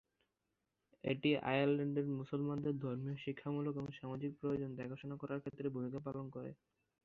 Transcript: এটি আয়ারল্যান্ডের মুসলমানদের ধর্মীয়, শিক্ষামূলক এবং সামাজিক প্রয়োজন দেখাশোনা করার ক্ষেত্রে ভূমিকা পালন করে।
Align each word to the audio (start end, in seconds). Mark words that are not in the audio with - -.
এটি 1.03 1.29
আয়ারল্যান্ডের 1.45 2.07
মুসলমানদের 2.13 2.73
ধর্মীয়, 2.79 3.17
শিক্ষামূলক 3.17 3.73
এবং 3.75 3.91
সামাজিক 3.99 4.31
প্রয়োজন 4.39 4.69
দেখাশোনা 4.75 5.15
করার 5.17 5.41
ক্ষেত্রে 5.41 5.67
ভূমিকা 5.75 5.99
পালন 6.05 6.25
করে। 6.35 6.51